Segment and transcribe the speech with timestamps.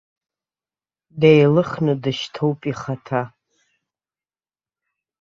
[1.19, 3.21] Деилыхны дышьҭоуп ихаҭа.